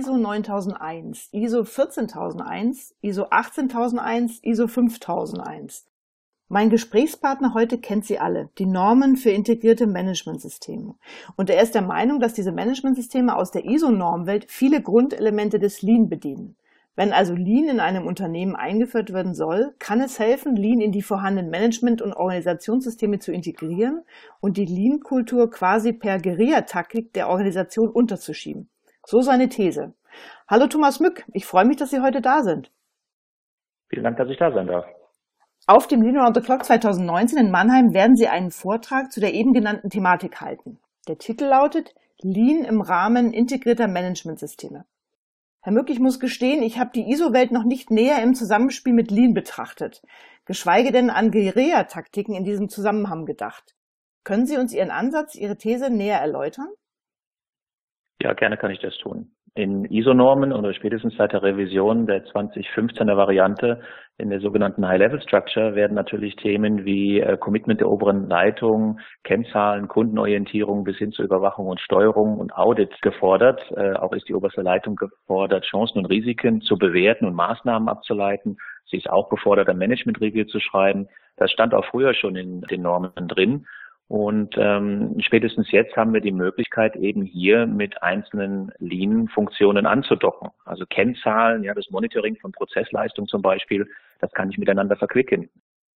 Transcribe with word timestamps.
ISO 0.00 0.16
9001, 0.16 1.28
ISO 1.32 1.62
14001, 1.62 2.94
ISO 3.02 3.26
18001, 3.30 4.40
ISO 4.42 4.66
5001. 4.66 5.84
Mein 6.48 6.70
Gesprächspartner 6.70 7.52
heute 7.52 7.76
kennt 7.76 8.06
sie 8.06 8.18
alle, 8.18 8.48
die 8.56 8.64
Normen 8.64 9.16
für 9.16 9.28
integrierte 9.28 9.86
Managementsysteme. 9.86 10.94
Und 11.36 11.50
er 11.50 11.62
ist 11.62 11.74
der 11.74 11.82
Meinung, 11.82 12.18
dass 12.18 12.32
diese 12.32 12.50
Managementsysteme 12.50 13.36
aus 13.36 13.50
der 13.50 13.66
ISO-Normwelt 13.66 14.46
viele 14.48 14.80
Grundelemente 14.80 15.58
des 15.58 15.82
Lean 15.82 16.08
bedienen. 16.08 16.56
Wenn 16.96 17.12
also 17.12 17.34
Lean 17.34 17.68
in 17.68 17.78
einem 17.78 18.06
Unternehmen 18.06 18.56
eingeführt 18.56 19.12
werden 19.12 19.34
soll, 19.34 19.74
kann 19.78 20.00
es 20.00 20.18
helfen, 20.18 20.56
Lean 20.56 20.80
in 20.80 20.92
die 20.92 21.02
vorhandenen 21.02 21.50
Management- 21.50 22.00
und 22.00 22.14
Organisationssysteme 22.14 23.18
zu 23.18 23.32
integrieren 23.32 24.00
und 24.40 24.56
die 24.56 24.64
Lean-Kultur 24.64 25.50
quasi 25.50 25.92
per 25.92 26.18
Guerillataktik 26.18 27.12
der 27.12 27.28
Organisation 27.28 27.90
unterzuschieben. 27.90 28.70
So 29.06 29.20
seine 29.22 29.48
These. 29.48 29.94
Hallo 30.48 30.66
Thomas 30.66 31.00
Mück, 31.00 31.24
ich 31.32 31.46
freue 31.46 31.64
mich, 31.64 31.76
dass 31.76 31.90
Sie 31.90 32.00
heute 32.00 32.20
da 32.20 32.42
sind. 32.42 32.70
Vielen 33.88 34.04
Dank, 34.04 34.16
dass 34.18 34.28
ich 34.28 34.38
da 34.38 34.52
sein 34.52 34.66
darf. 34.66 34.86
Auf 35.66 35.86
dem 35.86 36.02
Lean 36.02 36.16
Around 36.16 36.36
the 36.36 36.42
Clock 36.42 36.64
2019 36.64 37.38
in 37.38 37.50
Mannheim 37.50 37.94
werden 37.94 38.16
Sie 38.16 38.28
einen 38.28 38.50
Vortrag 38.50 39.12
zu 39.12 39.20
der 39.20 39.34
eben 39.34 39.52
genannten 39.52 39.90
Thematik 39.90 40.40
halten. 40.40 40.78
Der 41.08 41.18
Titel 41.18 41.44
lautet 41.44 41.94
Lean 42.20 42.64
im 42.64 42.80
Rahmen 42.80 43.32
integrierter 43.32 43.88
Managementsysteme. 43.88 44.84
Herr 45.62 45.72
Mück, 45.72 45.90
ich 45.90 46.00
muss 46.00 46.20
gestehen, 46.20 46.62
ich 46.62 46.78
habe 46.78 46.90
die 46.94 47.10
ISO-Welt 47.10 47.52
noch 47.52 47.64
nicht 47.64 47.90
näher 47.90 48.22
im 48.22 48.34
Zusammenspiel 48.34 48.94
mit 48.94 49.10
Lean 49.10 49.34
betrachtet, 49.34 50.02
geschweige 50.46 50.90
denn 50.90 51.10
an 51.10 51.30
Guerilla-Taktiken 51.30 52.34
in 52.34 52.44
diesem 52.44 52.68
Zusammenhang 52.68 53.26
gedacht. 53.26 53.74
Können 54.24 54.46
Sie 54.46 54.56
uns 54.56 54.72
Ihren 54.72 54.90
Ansatz, 54.90 55.34
Ihre 55.34 55.56
These 55.56 55.90
näher 55.90 56.18
erläutern? 56.18 56.68
Ja, 58.20 58.32
gerne 58.34 58.56
kann 58.56 58.70
ich 58.70 58.80
das 58.80 58.96
tun 58.98 59.30
in 59.54 59.84
ISO-Normen 59.84 60.52
oder 60.52 60.72
spätestens 60.72 61.16
seit 61.16 61.32
der 61.32 61.42
Revision 61.42 62.06
der 62.06 62.24
2015er 62.26 63.16
Variante 63.16 63.80
in 64.16 64.30
der 64.30 64.40
sogenannten 64.40 64.86
High-Level-Structure 64.86 65.74
werden 65.74 65.94
natürlich 65.94 66.36
Themen 66.36 66.84
wie 66.84 67.20
äh, 67.20 67.36
Commitment 67.36 67.80
der 67.80 67.90
oberen 67.90 68.28
Leitung, 68.28 69.00
Kennzahlen, 69.24 69.88
Kundenorientierung 69.88 70.84
bis 70.84 70.98
hin 70.98 71.10
zur 71.10 71.24
Überwachung 71.24 71.66
und 71.66 71.80
Steuerung 71.80 72.38
und 72.38 72.54
Audit 72.54 73.00
gefordert. 73.02 73.60
Äh, 73.76 73.94
auch 73.94 74.12
ist 74.12 74.28
die 74.28 74.34
oberste 74.34 74.62
Leitung 74.62 74.94
gefordert, 74.94 75.64
Chancen 75.64 75.98
und 75.98 76.06
Risiken 76.06 76.60
zu 76.60 76.76
bewerten 76.76 77.24
und 77.24 77.34
Maßnahmen 77.34 77.88
abzuleiten. 77.88 78.58
Sie 78.86 78.98
ist 78.98 79.10
auch 79.10 79.30
gefordert, 79.30 79.68
ein 79.68 79.78
Management-Review 79.78 80.44
zu 80.44 80.60
schreiben. 80.60 81.08
Das 81.36 81.50
stand 81.50 81.74
auch 81.74 81.86
früher 81.86 82.14
schon 82.14 82.36
in 82.36 82.60
den 82.62 82.82
Normen 82.82 83.10
drin. 83.26 83.66
Und 84.10 84.56
ähm, 84.58 85.14
spätestens 85.20 85.70
jetzt 85.70 85.96
haben 85.96 86.12
wir 86.12 86.20
die 86.20 86.32
Möglichkeit, 86.32 86.96
eben 86.96 87.22
hier 87.22 87.68
mit 87.68 88.02
einzelnen 88.02 88.72
Lean-Funktionen 88.80 89.86
anzudocken. 89.86 90.48
Also 90.64 90.84
Kennzahlen, 90.84 91.62
ja, 91.62 91.74
das 91.74 91.90
Monitoring 91.90 92.34
von 92.34 92.50
Prozessleistung 92.50 93.28
zum 93.28 93.40
Beispiel, 93.40 93.88
das 94.18 94.32
kann 94.32 94.50
ich 94.50 94.58
miteinander 94.58 94.96
verquicken. 94.96 95.48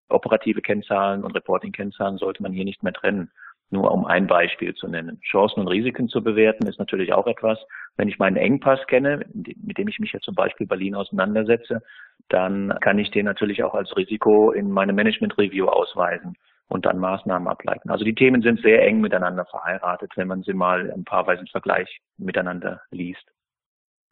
Operative 0.08 0.62
Kennzahlen 0.62 1.24
und 1.24 1.34
Reporting-Kennzahlen 1.34 2.18
sollte 2.18 2.40
man 2.40 2.52
hier 2.52 2.64
nicht 2.64 2.84
mehr 2.84 2.92
trennen. 2.92 3.32
Nur 3.70 3.90
um 3.90 4.04
ein 4.04 4.28
Beispiel 4.28 4.74
zu 4.74 4.86
nennen. 4.86 5.20
Chancen 5.28 5.58
und 5.58 5.66
Risiken 5.66 6.08
zu 6.08 6.22
bewerten 6.22 6.68
ist 6.68 6.78
natürlich 6.78 7.12
auch 7.12 7.26
etwas. 7.26 7.58
Wenn 7.96 8.06
ich 8.06 8.20
meinen 8.20 8.36
Engpass 8.36 8.86
kenne, 8.86 9.26
mit 9.32 9.76
dem 9.76 9.88
ich 9.88 9.98
mich 9.98 10.12
ja 10.12 10.20
zum 10.20 10.36
Beispiel 10.36 10.68
bei 10.68 10.76
Lean 10.76 10.94
auseinandersetze, 10.94 11.82
dann 12.28 12.78
kann 12.80 12.96
ich 13.00 13.10
den 13.10 13.24
natürlich 13.24 13.64
auch 13.64 13.74
als 13.74 13.96
Risiko 13.96 14.52
in 14.52 14.70
meine 14.70 14.92
Management 14.92 15.36
Review 15.36 15.66
ausweisen 15.66 16.36
und 16.68 16.86
dann 16.86 16.98
Maßnahmen 16.98 17.48
ableiten. 17.48 17.90
Also 17.90 18.04
die 18.04 18.14
Themen 18.14 18.42
sind 18.42 18.60
sehr 18.60 18.82
eng 18.82 19.00
miteinander 19.00 19.44
verheiratet, 19.44 20.12
wenn 20.16 20.28
man 20.28 20.42
sie 20.42 20.54
mal 20.54 20.90
ein 20.90 21.04
paar 21.04 21.26
Weisen 21.26 21.46
Vergleich 21.46 22.00
miteinander 22.16 22.80
liest. 22.90 23.24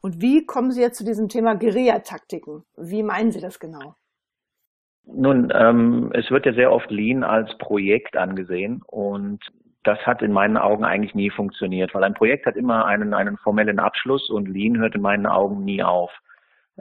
Und 0.01 0.21
wie 0.21 0.45
kommen 0.45 0.73
Sie 0.73 0.81
jetzt 0.81 0.99
zu 0.99 1.05
diesem 1.05 1.29
Thema 1.29 1.55
Guerilla-Taktiken? 1.55 2.65
Wie 2.77 3.03
meinen 3.03 3.31
Sie 3.31 3.41
das 3.41 3.61
genau? 3.61 3.95
Nun, 5.05 5.53
ähm, 5.55 6.11
es 6.13 6.31
wird 6.31 6.47
ja 6.47 6.53
sehr 6.53 6.73
oft 6.73 6.91
Lean 6.91 7.25
als 7.25 7.57
Projekt 7.59 8.17
angesehen 8.17 8.83
und 8.87 9.41
das 9.85 9.99
hat 10.07 10.23
in 10.23 10.33
meinen 10.33 10.57
Augen 10.57 10.85
eigentlich 10.85 11.15
nie 11.15 11.31
funktioniert, 11.31 11.93
weil 11.95 12.05
ein 12.05 12.15
Projekt 12.15 12.47
hat 12.47 12.57
immer 12.57 12.87
einen, 12.87 13.15
einen 13.15 13.37
formellen 13.39 13.81
Abschluss 13.81 14.31
und 14.31 14.49
Lean 14.49 14.79
hört 14.79 14.95
in 14.95 15.03
meinen 15.03 15.27
Augen 15.27 15.65
nie 15.65 15.83
auf. 15.83 16.13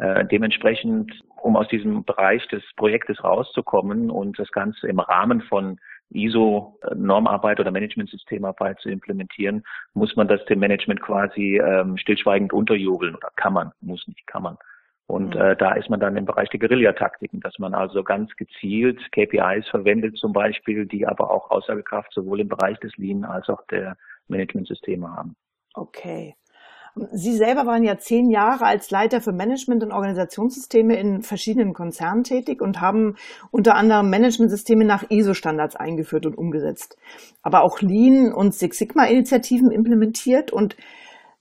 Äh, 0.01 0.25
dementsprechend, 0.25 1.13
um 1.43 1.55
aus 1.55 1.67
diesem 1.67 2.03
Bereich 2.03 2.47
des 2.47 2.63
Projektes 2.75 3.23
rauszukommen 3.23 4.09
und 4.09 4.39
das 4.39 4.51
Ganze 4.51 4.87
im 4.87 4.99
Rahmen 4.99 5.41
von 5.41 5.79
ISO-Normarbeit 6.09 7.59
oder 7.59 7.69
Managementsystemarbeit 7.69 8.79
zu 8.79 8.89
implementieren, 8.89 9.63
muss 9.93 10.15
man 10.15 10.27
das 10.27 10.43
dem 10.45 10.57
Management 10.57 11.01
quasi 11.01 11.61
ähm, 11.63 11.97
stillschweigend 11.97 12.51
unterjubeln 12.51 13.13
oder 13.13 13.29
kann 13.35 13.53
man, 13.53 13.73
muss 13.79 14.07
nicht, 14.07 14.25
kann 14.25 14.41
man. 14.41 14.57
Und 15.05 15.35
mhm. 15.35 15.41
äh, 15.41 15.55
da 15.55 15.73
ist 15.73 15.91
man 15.91 15.99
dann 15.99 16.17
im 16.17 16.25
Bereich 16.25 16.49
der 16.49 16.59
Guerillataktiken, 16.59 17.39
dass 17.39 17.59
man 17.59 17.75
also 17.75 18.03
ganz 18.03 18.35
gezielt 18.37 18.99
KPIs 19.11 19.67
verwendet 19.69 20.17
zum 20.17 20.33
Beispiel, 20.33 20.87
die 20.87 21.05
aber 21.05 21.29
auch 21.29 21.51
Aussagekraft 21.51 22.11
sowohl 22.11 22.39
im 22.39 22.47
Bereich 22.47 22.79
des 22.79 22.97
Lean 22.97 23.23
als 23.23 23.49
auch 23.49 23.61
der 23.67 23.97
Managementsysteme 24.29 25.07
haben. 25.15 25.35
Okay. 25.75 26.33
Sie 27.13 27.37
selber 27.37 27.65
waren 27.65 27.83
ja 27.83 27.97
zehn 27.97 28.29
Jahre 28.29 28.65
als 28.65 28.91
Leiter 28.91 29.21
für 29.21 29.31
Management 29.31 29.83
und 29.83 29.93
Organisationssysteme 29.93 30.97
in 30.97 31.21
verschiedenen 31.21 31.73
Konzernen 31.73 32.23
tätig 32.23 32.61
und 32.61 32.81
haben 32.81 33.15
unter 33.49 33.75
anderem 33.75 34.09
Managementsysteme 34.09 34.83
nach 34.83 35.09
ISO-Standards 35.09 35.77
eingeführt 35.77 36.25
und 36.25 36.37
umgesetzt. 36.37 36.97
Aber 37.43 37.63
auch 37.63 37.79
Lean 37.81 38.33
und 38.33 38.53
Six 38.53 38.77
Sigma-Initiativen 38.77 39.71
implementiert 39.71 40.51
und 40.51 40.75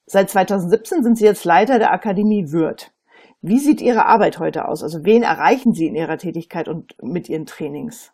seit 0.06 0.30
2017 0.30 1.02
sind 1.02 1.18
Sie 1.18 1.24
jetzt 1.24 1.44
Leiter 1.44 1.78
der 1.78 1.92
Akademie 1.92 2.52
Würth. 2.52 2.92
Wie 3.42 3.58
sieht 3.58 3.80
Ihre 3.80 4.06
Arbeit 4.06 4.38
heute 4.38 4.68
aus? 4.68 4.82
Also 4.82 5.04
wen 5.04 5.22
erreichen 5.22 5.72
Sie 5.72 5.86
in 5.86 5.96
Ihrer 5.96 6.18
Tätigkeit 6.18 6.68
und 6.68 6.94
mit 7.02 7.28
Ihren 7.28 7.46
Trainings? 7.46 8.12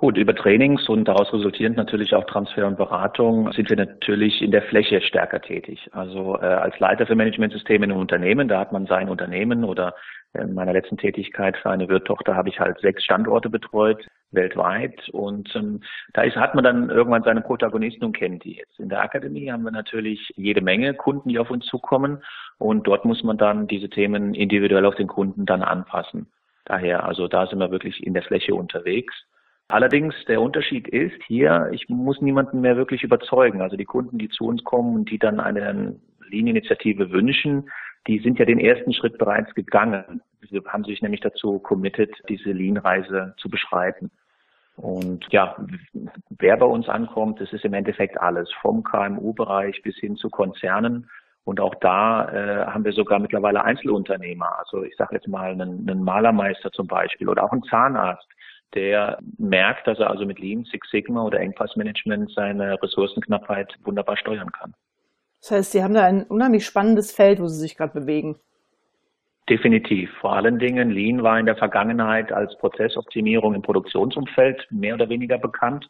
Gut, 0.00 0.16
über 0.16 0.32
Trainings 0.32 0.88
und 0.88 1.06
daraus 1.08 1.32
resultierend 1.32 1.76
natürlich 1.76 2.14
auch 2.14 2.22
Transfer 2.22 2.68
und 2.68 2.76
Beratung 2.76 3.50
sind 3.50 3.68
wir 3.68 3.76
natürlich 3.76 4.40
in 4.42 4.52
der 4.52 4.62
Fläche 4.62 5.00
stärker 5.00 5.40
tätig. 5.40 5.88
Also 5.90 6.36
äh, 6.36 6.44
als 6.44 6.78
Leiter 6.78 7.04
für 7.04 7.16
Managementsysteme 7.16 7.84
in 7.84 7.90
einem 7.90 8.00
Unternehmen, 8.00 8.46
da 8.46 8.60
hat 8.60 8.70
man 8.70 8.86
sein 8.86 9.08
Unternehmen 9.08 9.64
oder 9.64 9.96
in 10.34 10.54
meiner 10.54 10.72
letzten 10.72 10.98
Tätigkeit 10.98 11.56
für 11.56 11.70
eine 11.70 11.88
Wirttochter 11.88 12.36
habe 12.36 12.48
ich 12.48 12.60
halt 12.60 12.78
sechs 12.78 13.02
Standorte 13.02 13.50
betreut 13.50 14.06
weltweit 14.30 15.08
und 15.08 15.52
ähm, 15.56 15.80
da 16.12 16.22
ist, 16.22 16.36
hat 16.36 16.54
man 16.54 16.62
dann 16.62 16.90
irgendwann 16.90 17.24
seine 17.24 17.40
Protagonisten 17.40 18.04
und 18.04 18.16
kennt 18.16 18.44
die 18.44 18.52
jetzt. 18.52 18.78
In 18.78 18.90
der 18.90 19.02
Akademie 19.02 19.50
haben 19.50 19.64
wir 19.64 19.72
natürlich 19.72 20.32
jede 20.36 20.60
Menge 20.60 20.94
Kunden, 20.94 21.28
die 21.28 21.40
auf 21.40 21.50
uns 21.50 21.66
zukommen 21.66 22.22
und 22.58 22.86
dort 22.86 23.04
muss 23.04 23.24
man 23.24 23.36
dann 23.36 23.66
diese 23.66 23.90
Themen 23.90 24.34
individuell 24.34 24.86
auf 24.86 24.94
den 24.94 25.08
Kunden 25.08 25.44
dann 25.44 25.62
anpassen. 25.62 26.28
Daher, 26.66 27.02
also 27.02 27.26
da 27.26 27.48
sind 27.48 27.58
wir 27.58 27.72
wirklich 27.72 28.06
in 28.06 28.14
der 28.14 28.22
Fläche 28.22 28.54
unterwegs. 28.54 29.24
Allerdings 29.68 30.14
der 30.26 30.40
Unterschied 30.40 30.88
ist 30.88 31.22
hier, 31.26 31.68
ich 31.72 31.88
muss 31.90 32.22
niemanden 32.22 32.62
mehr 32.62 32.76
wirklich 32.76 33.02
überzeugen. 33.02 33.60
Also 33.60 33.76
die 33.76 33.84
Kunden, 33.84 34.16
die 34.18 34.30
zu 34.30 34.46
uns 34.46 34.64
kommen 34.64 34.94
und 34.94 35.10
die 35.10 35.18
dann 35.18 35.40
eine 35.40 35.96
Linieninitiative 36.26 37.10
wünschen, 37.10 37.70
die 38.06 38.18
sind 38.20 38.38
ja 38.38 38.46
den 38.46 38.58
ersten 38.58 38.94
Schritt 38.94 39.18
bereits 39.18 39.54
gegangen. 39.54 40.22
Sie 40.48 40.58
haben 40.66 40.84
sich 40.84 41.02
nämlich 41.02 41.20
dazu 41.20 41.58
committed, 41.58 42.10
diese 42.30 42.52
Lean-Reise 42.52 43.34
zu 43.36 43.50
beschreiten. 43.50 44.10
Und 44.76 45.26
ja, 45.30 45.56
wer 46.30 46.56
bei 46.56 46.66
uns 46.66 46.88
ankommt, 46.88 47.40
das 47.40 47.52
ist 47.52 47.64
im 47.64 47.74
Endeffekt 47.74 48.18
alles, 48.18 48.50
vom 48.62 48.82
KMU-Bereich 48.84 49.82
bis 49.82 49.96
hin 49.96 50.16
zu 50.16 50.30
Konzernen. 50.30 51.10
Und 51.44 51.60
auch 51.60 51.74
da 51.80 52.28
äh, 52.30 52.66
haben 52.66 52.84
wir 52.84 52.92
sogar 52.92 53.18
mittlerweile 53.18 53.64
Einzelunternehmer. 53.64 54.58
Also 54.58 54.84
ich 54.84 54.96
sage 54.96 55.16
jetzt 55.16 55.28
mal 55.28 55.50
einen, 55.50 55.88
einen 55.88 56.04
Malermeister 56.04 56.70
zum 56.70 56.86
Beispiel 56.86 57.28
oder 57.28 57.44
auch 57.44 57.52
einen 57.52 57.64
Zahnarzt, 57.64 58.28
der 58.74 59.18
merkt, 59.38 59.86
dass 59.86 59.98
er 59.98 60.10
also 60.10 60.26
mit 60.26 60.38
Lean, 60.38 60.64
Six 60.64 60.90
Sigma 60.90 61.22
oder 61.22 61.40
Engpassmanagement 61.40 62.30
seine 62.32 62.80
Ressourcenknappheit 62.82 63.74
wunderbar 63.84 64.16
steuern 64.16 64.52
kann. 64.52 64.74
Das 65.40 65.50
heißt, 65.52 65.72
Sie 65.72 65.82
haben 65.82 65.94
da 65.94 66.04
ein 66.04 66.24
unheimlich 66.24 66.66
spannendes 66.66 67.12
Feld, 67.12 67.40
wo 67.40 67.46
Sie 67.46 67.60
sich 67.60 67.76
gerade 67.76 67.98
bewegen. 67.98 68.38
Definitiv. 69.48 70.10
Vor 70.20 70.34
allen 70.34 70.58
Dingen, 70.58 70.90
Lean 70.90 71.22
war 71.22 71.38
in 71.38 71.46
der 71.46 71.56
Vergangenheit 71.56 72.32
als 72.32 72.56
Prozessoptimierung 72.58 73.54
im 73.54 73.62
Produktionsumfeld 73.62 74.66
mehr 74.70 74.94
oder 74.94 75.08
weniger 75.08 75.38
bekannt. 75.38 75.88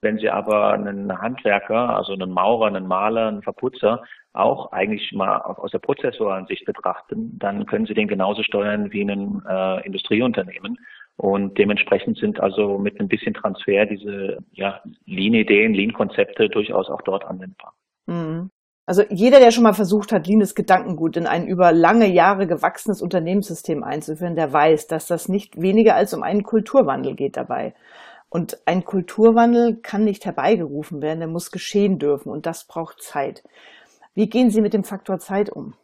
Wenn 0.00 0.18
Sie 0.18 0.28
aber 0.28 0.74
einen 0.74 1.18
Handwerker, 1.18 1.96
also 1.96 2.12
einen 2.12 2.30
Maurer, 2.30 2.66
einen 2.66 2.86
Maler, 2.86 3.28
einen 3.28 3.42
Verputzer 3.42 4.04
auch 4.32 4.70
eigentlich 4.70 5.12
mal 5.12 5.38
aus 5.38 5.72
der 5.72 5.80
prozessualen 5.80 6.46
Sicht 6.46 6.66
betrachten, 6.66 7.36
dann 7.38 7.66
können 7.66 7.86
Sie 7.86 7.94
den 7.94 8.06
genauso 8.06 8.42
steuern 8.42 8.92
wie 8.92 9.02
ein 9.02 9.42
äh, 9.48 9.84
Industrieunternehmen. 9.84 10.78
Und 11.18 11.58
dementsprechend 11.58 12.16
sind 12.16 12.38
also 12.38 12.78
mit 12.78 13.00
ein 13.00 13.08
bisschen 13.08 13.34
Transfer 13.34 13.86
diese 13.86 14.38
ja, 14.52 14.80
Lean-Ideen, 15.04 15.74
Lean-Konzepte 15.74 16.48
durchaus 16.48 16.88
auch 16.88 17.02
dort 17.02 17.24
anwendbar. 17.24 17.74
Mhm. 18.06 18.50
Also 18.86 19.02
jeder, 19.10 19.40
der 19.40 19.50
schon 19.50 19.64
mal 19.64 19.74
versucht 19.74 20.12
hat, 20.12 20.28
Lean 20.28 20.40
ist 20.40 20.54
Gedankengut 20.54 21.16
in 21.16 21.26
ein 21.26 21.48
über 21.48 21.72
lange 21.72 22.06
Jahre 22.06 22.46
gewachsenes 22.46 23.02
Unternehmenssystem 23.02 23.82
einzuführen, 23.82 24.36
der 24.36 24.52
weiß, 24.52 24.86
dass 24.86 25.08
das 25.08 25.28
nicht 25.28 25.60
weniger 25.60 25.96
als 25.96 26.14
um 26.14 26.22
einen 26.22 26.44
Kulturwandel 26.44 27.16
geht 27.16 27.36
dabei. 27.36 27.74
Und 28.30 28.56
ein 28.64 28.84
Kulturwandel 28.84 29.76
kann 29.82 30.04
nicht 30.04 30.24
herbeigerufen 30.24 31.02
werden, 31.02 31.18
der 31.18 31.28
muss 31.28 31.50
geschehen 31.50 31.98
dürfen 31.98 32.30
und 32.30 32.46
das 32.46 32.64
braucht 32.64 33.02
Zeit. 33.02 33.42
Wie 34.14 34.28
gehen 34.28 34.50
Sie 34.50 34.60
mit 34.60 34.72
dem 34.72 34.84
Faktor 34.84 35.18
Zeit 35.18 35.50
um? 35.50 35.74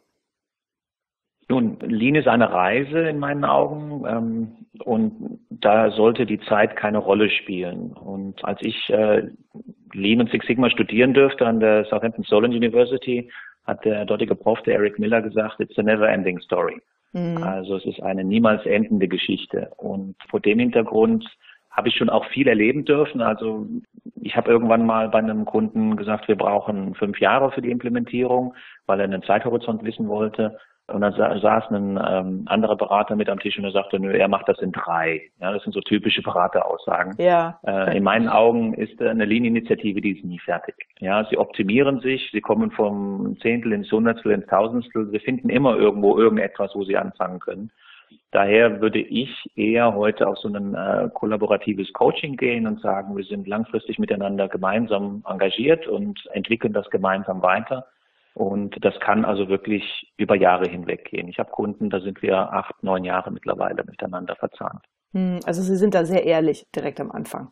Nun, 1.47 1.77
Lean 1.81 2.15
ist 2.15 2.27
eine 2.27 2.51
Reise 2.51 2.99
in 3.01 3.19
meinen 3.19 3.45
Augen 3.45 4.03
ähm, 4.07 4.47
und 4.83 5.39
da 5.49 5.91
sollte 5.91 6.25
die 6.25 6.39
Zeit 6.39 6.75
keine 6.75 6.97
Rolle 6.97 7.29
spielen. 7.29 7.93
Und 7.93 8.43
als 8.43 8.59
ich 8.61 8.89
äh, 8.89 9.27
Lean 9.93 10.21
und 10.21 10.31
Six 10.31 10.47
Sigma 10.47 10.69
studieren 10.69 11.13
dürfte 11.13 11.45
an 11.45 11.59
der 11.59 11.85
Southampton 11.85 12.23
Solon 12.23 12.51
University, 12.51 13.29
hat 13.65 13.85
der 13.85 14.05
dortige 14.05 14.35
Prof, 14.35 14.61
der 14.63 14.75
Eric 14.75 14.99
Miller, 14.99 15.21
gesagt, 15.21 15.59
it's 15.59 15.77
a 15.77 15.83
never 15.83 16.07
ending 16.07 16.39
story. 16.39 16.81
Mhm. 17.13 17.41
Also 17.43 17.77
es 17.77 17.85
ist 17.85 18.01
eine 18.01 18.23
niemals 18.23 18.65
endende 18.65 19.07
Geschichte. 19.07 19.71
Und 19.77 20.15
vor 20.29 20.39
dem 20.39 20.59
Hintergrund 20.59 21.25
habe 21.71 21.89
ich 21.89 21.95
schon 21.95 22.09
auch 22.09 22.25
viel 22.27 22.47
erleben 22.47 22.85
dürfen. 22.85 23.21
Also 23.21 23.67
ich 24.21 24.35
habe 24.35 24.49
irgendwann 24.51 24.85
mal 24.85 25.09
bei 25.09 25.19
einem 25.19 25.45
Kunden 25.45 25.95
gesagt, 25.95 26.27
wir 26.27 26.37
brauchen 26.37 26.95
fünf 26.95 27.19
Jahre 27.19 27.51
für 27.51 27.61
die 27.61 27.71
Implementierung, 27.71 28.53
weil 28.85 28.99
er 28.99 29.05
einen 29.05 29.23
Zeithorizont 29.23 29.83
wissen 29.83 30.07
wollte. 30.07 30.57
Und 30.87 31.01
dann 31.01 31.13
saß 31.13 31.71
ein 31.71 31.99
ähm, 32.07 32.43
anderer 32.45 32.75
Berater 32.75 33.15
mit 33.15 33.27
am 33.27 33.39
Tisch 33.39 33.57
und 33.57 33.63
er 33.63 33.71
sagte, 33.71 33.99
nö, 33.99 34.11
er 34.11 34.27
macht 34.27 34.47
das 34.47 34.59
in 34.59 34.71
drei. 34.71 35.31
Ja, 35.41 35.51
das 35.51 35.63
sind 35.63 35.73
so 35.73 35.81
typische 35.81 36.21
Berateraussagen. 36.21 37.15
Ja. 37.17 37.59
Äh, 37.65 37.97
in 37.97 38.03
meinen 38.03 38.29
Augen 38.29 38.75
ist 38.75 39.01
eine 39.01 39.25
Linieninitiative, 39.25 39.99
die 39.99 40.17
ist 40.17 40.23
nie 40.23 40.37
fertig. 40.37 40.75
Ja, 40.99 41.25
sie 41.25 41.39
optimieren 41.39 42.01
sich, 42.01 42.29
sie 42.31 42.41
kommen 42.41 42.69
vom 42.69 43.35
Zehntel 43.41 43.73
ins 43.73 43.91
Hundertstel, 43.91 44.33
ins 44.33 44.45
Tausendstel. 44.45 45.09
Sie 45.09 45.19
finden 45.19 45.49
immer 45.49 45.75
irgendwo 45.75 46.19
irgendetwas, 46.19 46.75
wo 46.75 46.83
sie 46.83 46.97
anfangen 46.97 47.39
können. 47.39 47.71
Daher 48.29 48.79
würde 48.79 48.99
ich 48.99 49.49
eher 49.55 49.95
heute 49.95 50.27
auf 50.27 50.37
so 50.37 50.49
ein 50.49 50.75
äh, 50.75 51.09
kollaboratives 51.13 51.91
Coaching 51.93 52.37
gehen 52.37 52.67
und 52.67 52.79
sagen, 52.81 53.17
wir 53.17 53.23
sind 53.23 53.47
langfristig 53.47 53.97
miteinander 53.97 54.49
gemeinsam 54.49 55.23
engagiert 55.27 55.87
und 55.87 56.19
entwickeln 56.33 56.73
das 56.73 56.87
gemeinsam 56.91 57.41
weiter 57.41 57.87
und 58.35 58.83
das 58.83 58.99
kann 58.99 59.23
also 59.23 59.47
wirklich 59.47 60.11
über 60.17 60.35
Jahre 60.35 60.69
hinweg 60.69 61.05
gehen. 61.05 61.29
Ich 61.29 61.39
habe 61.39 61.51
Kunden, 61.51 61.89
da 61.89 62.01
sind 62.01 62.21
wir 62.21 62.35
acht, 62.35 62.83
neun 62.83 63.05
Jahre 63.05 63.31
mittlerweile 63.31 63.83
miteinander 63.85 64.35
verzahnt. 64.35 64.83
Hm, 65.13 65.39
also 65.45 65.61
Sie 65.61 65.77
sind 65.77 65.95
da 65.95 66.03
sehr 66.03 66.25
ehrlich 66.25 66.67
direkt 66.75 66.99
am 66.99 67.11
Anfang. 67.11 67.49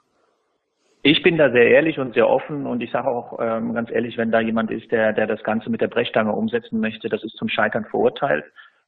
Ich 1.02 1.24
bin 1.24 1.38
da 1.38 1.52
sehr 1.52 1.70
ehrlich 1.70 2.00
und 2.00 2.14
sehr 2.14 2.30
offen 2.30 2.66
und 2.66 2.82
ich 2.82 2.92
sage 2.92 3.08
auch 3.08 3.40
ähm, 3.42 3.74
ganz 3.74 3.92
ehrlich, 3.92 4.18
wenn 4.18 4.32
da 4.32 4.42
jemand 4.42 4.72
ist, 4.72 4.92
der, 4.92 5.14
der 5.14 5.26
das 5.26 5.42
Ganze 5.44 5.70
mit 5.70 5.80
der 5.80 5.88
Brechstange 5.88 6.34
umsetzen 6.34 6.82
möchte, 6.82 7.08
das 7.08 7.24
ist 7.24 7.38
zum 7.38 7.48
Scheitern 7.48 7.86
verurteilt. 7.86 8.44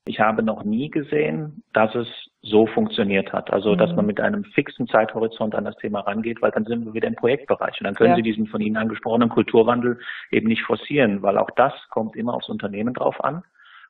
Ich 0.06 0.20
habe 0.20 0.44
noch 0.44 0.66
nie 0.66 0.90
gesehen, 0.90 1.64
dass 1.72 1.96
es 1.96 2.08
so 2.46 2.68
funktioniert 2.68 3.34
hat. 3.34 3.52
Also, 3.52 3.74
mhm. 3.74 3.78
dass 3.78 3.96
man 3.96 4.06
mit 4.06 4.20
einem 4.20 4.44
fixen 4.44 4.88
Zeithorizont 4.88 5.56
an 5.56 5.66
das 5.66 5.76
Thema 5.78 6.02
rangeht, 6.02 6.42
weil 6.42 6.52
dann 6.52 6.66
sind 6.66 6.86
wir 6.86 6.94
wieder 6.94 7.08
im 7.08 7.16
Projektbereich. 7.16 7.80
Und 7.80 7.86
dann 7.86 7.96
können 7.96 8.12
ja. 8.12 8.16
Sie 8.16 8.22
diesen 8.22 8.48
von 8.48 8.62
Ihnen 8.62 8.78
angesprochenen 8.78 9.30
Kulturwandel 9.30 10.00
eben 10.32 10.48
nicht 10.48 10.64
forcieren, 10.64 11.22
weil 11.22 11.38
auch 11.38 11.50
das 11.56 11.74
kommt 11.90 12.16
immer 12.16 12.34
aufs 12.34 12.50
Unternehmen 12.50 12.94
drauf 12.94 13.24
an. 13.24 13.44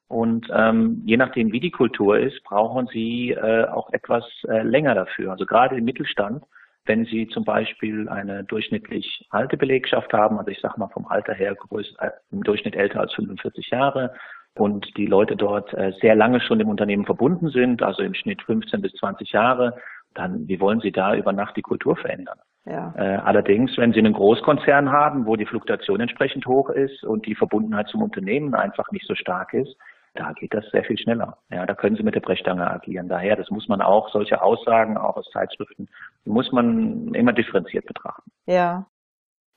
Und 0.07 0.48
ähm, 0.54 1.02
je 1.06 1.18
nachdem, 1.18 1.52
wie 1.52 1.60
die 1.60 1.72
Kultur 1.72 2.19
ist, 2.19 2.44
brauchen 2.44 2.88
Sie 2.88 3.31
äh, 3.31 3.66
auch 3.66 3.92
etwas 3.92 4.24
äh, 4.48 4.62
länger 4.62 4.94
dafür. 4.94 5.31
Also 5.31 5.46
gerade 5.46 5.75
im 5.78 5.84
Mittelstand, 5.84 6.44
wenn 6.86 7.06
Sie 7.06 7.28
zum 7.28 7.44
Beispiel 7.44 8.08
eine 8.08 8.44
durchschnittlich 8.44 9.25
alte 9.31 9.58
Belegschaft 9.58 10.13
haben, 10.13 10.38
also 10.38 10.51
ich 10.51 10.62
sage 10.62 10.80
mal 10.80 10.90
vom 10.90 11.08
Alter 11.08 11.34
her 11.34 11.56
größer, 11.56 12.00
äh, 12.00 12.12
im 12.31 12.44
Durchschnitt 12.44 12.75
älter 12.75 13.00
als 13.00 13.13
45 13.13 13.72
Jahre, 13.72 14.13
und 14.57 14.98
die 14.98 15.06
Leute 15.06 15.36
dort 15.36 15.74
äh, 15.74 15.94
sehr 16.02 16.16
lange 16.16 16.40
schon 16.40 16.60
im 16.60 16.69
Unternehmen 16.69 17.06
verbunden 17.06 17.50
sind, 17.50 17.84
also 17.84 18.04
im 18.04 18.13
Schnitt 18.13 18.42
15 18.44 18.81
bis 18.81 18.94
20 18.94 19.31
Jahre, 19.31 19.78
dann 20.13 20.48
wie 20.48 20.60
wollen 20.60 20.80
Sie 20.80 20.92
da 20.92 21.16
über 21.16 21.34
Nacht 21.34 21.57
die 21.57 21.62
Kultur 21.62 21.96
verändern? 21.98 22.40
Ja. 22.66 22.94
Äh, 22.98 23.18
allerdings, 23.18 23.78
wenn 23.78 23.94
Sie 23.94 24.00
einen 24.00 24.13
Großkonzern 24.13 24.92
haben, 24.92 25.25
wo 25.25 25.36
die 25.36 25.46
Fluktuation 25.46 26.00
entsprechend 26.00 26.48
hoch 26.48 26.69
ist 26.69 27.04
und 27.04 27.25
die 27.28 27.36
Verbundenheit 27.36 27.88
zum 27.90 28.02
Unternehmen 28.02 28.56
einfach 28.56 28.90
nicht 28.92 29.06
so 29.06 29.13
stark 29.13 29.54
ist, 29.54 29.75
da 30.16 30.31
geht 30.31 30.54
das 30.54 30.66
sehr 30.72 30.84
viel 30.86 30.98
schneller. 30.98 31.38
Ja, 31.51 31.66
da 31.66 31.75
können 31.75 31.98
Sie 31.98 32.04
mit 32.04 32.16
der 32.16 32.22
Brechstange 32.22 32.69
agieren. 32.69 33.10
Daher, 33.10 33.36
das 33.36 33.51
muss 33.51 33.68
man 33.68 33.81
auch, 33.81 34.10
solche 34.12 34.42
Aussagen 34.42 34.98
auch 34.98 35.18
aus 35.18 35.30
Zeitschriften, 35.31 35.90
muss 36.24 36.51
man 36.54 37.13
immer 37.13 37.34
differenziert 37.34 37.86
betrachten. 37.86 38.31
Ja. 38.46 38.88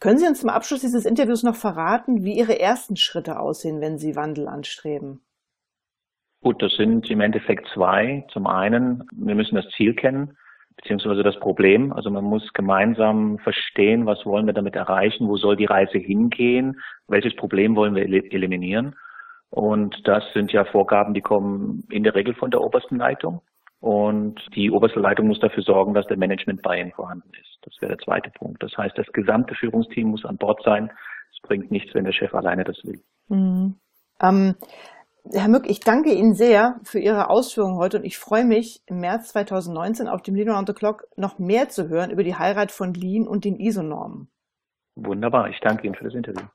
Können 0.00 0.18
Sie 0.18 0.26
uns 0.26 0.40
zum 0.40 0.50
Abschluss 0.50 0.80
dieses 0.80 1.04
Interviews 1.04 1.42
noch 1.42 1.56
verraten, 1.56 2.22
wie 2.22 2.38
Ihre 2.38 2.60
ersten 2.60 2.96
Schritte 2.96 3.40
aussehen, 3.40 3.80
wenn 3.80 3.98
Sie 3.98 4.14
Wandel 4.14 4.46
anstreben? 4.46 5.22
Gut, 6.40 6.62
das 6.62 6.72
sind 6.76 7.10
im 7.10 7.20
Endeffekt 7.20 7.66
zwei. 7.74 8.24
Zum 8.32 8.46
einen, 8.46 9.02
wir 9.12 9.34
müssen 9.34 9.56
das 9.56 9.68
Ziel 9.76 9.94
kennen, 9.94 10.36
beziehungsweise 10.76 11.24
das 11.24 11.38
Problem. 11.40 11.92
Also 11.92 12.10
man 12.10 12.22
muss 12.22 12.52
gemeinsam 12.52 13.38
verstehen, 13.38 14.06
was 14.06 14.24
wollen 14.24 14.46
wir 14.46 14.52
damit 14.52 14.76
erreichen, 14.76 15.26
wo 15.26 15.36
soll 15.36 15.56
die 15.56 15.64
Reise 15.64 15.98
hingehen, 15.98 16.80
welches 17.08 17.34
Problem 17.34 17.74
wollen 17.74 17.96
wir 17.96 18.04
eliminieren. 18.04 18.94
Und 19.50 20.06
das 20.06 20.22
sind 20.32 20.52
ja 20.52 20.64
Vorgaben, 20.64 21.12
die 21.12 21.22
kommen 21.22 21.82
in 21.90 22.04
der 22.04 22.14
Regel 22.14 22.34
von 22.34 22.52
der 22.52 22.60
obersten 22.60 22.98
Leitung. 22.98 23.40
Und 23.80 24.40
die 24.56 24.70
oberste 24.70 25.00
Leitung 25.00 25.28
muss 25.28 25.38
dafür 25.38 25.62
sorgen, 25.62 25.94
dass 25.94 26.06
der 26.06 26.16
Management 26.16 26.62
Buy-in 26.62 26.90
vorhanden 26.92 27.30
ist. 27.40 27.58
Das 27.62 27.74
wäre 27.80 27.96
der 27.96 28.04
zweite 28.04 28.30
Punkt. 28.30 28.62
Das 28.62 28.76
heißt, 28.76 28.96
das 28.98 29.06
gesamte 29.12 29.54
Führungsteam 29.54 30.08
muss 30.08 30.24
an 30.24 30.36
Bord 30.36 30.62
sein. 30.64 30.90
Es 31.30 31.40
bringt 31.42 31.70
nichts, 31.70 31.94
wenn 31.94 32.04
der 32.04 32.12
Chef 32.12 32.34
alleine 32.34 32.64
das 32.64 32.76
will. 32.82 33.00
Mhm. 33.28 33.76
Ähm, 34.20 34.56
Herr 35.32 35.48
Mück, 35.48 35.68
ich 35.68 35.80
danke 35.80 36.12
Ihnen 36.12 36.34
sehr 36.34 36.80
für 36.82 36.98
Ihre 36.98 37.30
Ausführungen 37.30 37.78
heute 37.78 37.98
und 37.98 38.04
ich 38.04 38.18
freue 38.18 38.44
mich, 38.44 38.82
im 38.86 39.00
März 39.00 39.28
2019 39.28 40.08
auf 40.08 40.22
dem 40.22 40.34
Lean 40.34 40.48
Around 40.48 40.68
the 40.68 40.74
Clock 40.74 41.04
noch 41.16 41.38
mehr 41.38 41.68
zu 41.68 41.88
hören 41.88 42.10
über 42.10 42.24
die 42.24 42.34
Heirat 42.34 42.72
von 42.72 42.94
Lean 42.94 43.28
und 43.28 43.44
den 43.44 43.60
ISO-Normen. 43.60 44.28
Wunderbar. 44.96 45.50
Ich 45.50 45.60
danke 45.60 45.86
Ihnen 45.86 45.94
für 45.94 46.04
das 46.04 46.14
Interview. 46.14 46.46